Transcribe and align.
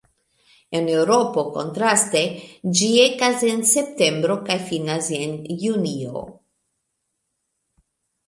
En 0.77 0.87
Eŭropo, 0.91 1.41
kontraste, 1.57 2.21
ĝi 2.79 2.87
ekas 3.03 3.43
en 3.49 3.61
septembro 3.73 4.37
kaj 4.49 4.57
finas 4.71 5.09
en 5.19 5.35
junio. 5.67 6.25